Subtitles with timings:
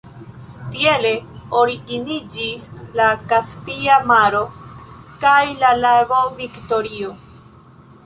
[0.75, 1.11] Tiele
[1.59, 2.65] originiĝis
[3.01, 4.43] la Kaspia Maro
[5.27, 7.17] kaj la lago Viktorio.